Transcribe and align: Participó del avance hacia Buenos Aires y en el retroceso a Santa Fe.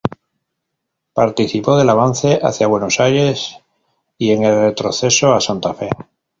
Participó 1.13 1.77
del 1.77 1.87
avance 1.87 2.39
hacia 2.41 2.65
Buenos 2.65 2.99
Aires 2.99 3.57
y 4.17 4.31
en 4.31 4.43
el 4.45 4.59
retroceso 4.59 5.31
a 5.33 5.39
Santa 5.41 5.75
Fe. 5.75 5.91